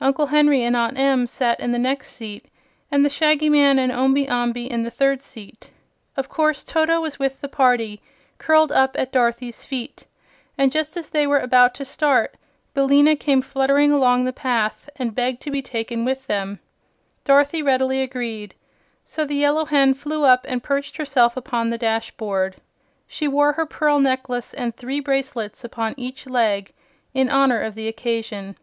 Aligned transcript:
Uncle 0.00 0.26
Henry 0.26 0.64
and 0.64 0.74
Aunt 0.74 0.98
Em 0.98 1.24
sat 1.28 1.60
in 1.60 1.70
the 1.70 1.78
next 1.78 2.08
seat 2.10 2.46
and 2.90 3.04
the 3.04 3.08
Shaggy 3.08 3.48
Man 3.48 3.78
and 3.78 3.92
Omby 3.92 4.26
Amby 4.26 4.68
in 4.68 4.82
the 4.82 4.90
third 4.90 5.22
seat. 5.22 5.70
Of 6.16 6.28
course 6.28 6.64
Toto 6.64 7.00
was 7.00 7.20
with 7.20 7.40
the 7.40 7.48
party, 7.48 8.02
curled 8.38 8.72
up 8.72 8.96
at 8.98 9.12
Dorothy's 9.12 9.64
feet, 9.64 10.04
and 10.58 10.72
just 10.72 10.96
as 10.96 11.10
they 11.10 11.28
were 11.28 11.38
about 11.38 11.74
to 11.76 11.84
start, 11.84 12.34
Billina 12.74 13.14
came 13.14 13.40
fluttering 13.40 13.92
along 13.92 14.24
the 14.24 14.32
path 14.32 14.90
and 14.96 15.14
begged 15.14 15.40
to 15.42 15.50
be 15.52 15.62
taken 15.62 16.04
with 16.04 16.26
them. 16.26 16.58
Dorothy 17.22 17.62
readily 17.62 18.02
agreed, 18.02 18.56
so 19.04 19.24
the 19.24 19.36
Yellow 19.36 19.64
Hen 19.64 19.94
flew 19.94 20.24
up 20.24 20.44
and 20.48 20.60
perched 20.60 20.96
herself 20.96 21.36
upon 21.36 21.70
the 21.70 21.78
dashboard. 21.78 22.56
She 23.06 23.28
wore 23.28 23.52
her 23.52 23.64
pearl 23.64 24.00
necklace 24.00 24.52
and 24.52 24.74
three 24.74 24.98
bracelets 24.98 25.62
upon 25.62 25.94
each 25.96 26.26
leg, 26.26 26.72
in 27.14 27.28
honor 27.28 27.60
of 27.62 27.76
the 27.76 27.86
occasion. 27.86 28.56